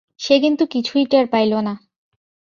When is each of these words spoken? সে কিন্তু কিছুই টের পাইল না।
সে 0.19 0.35
কিন্তু 0.39 0.63
কিছুই 0.65 1.03
টের 1.05 1.25
পাইল 1.27 1.53
না। 1.59 1.73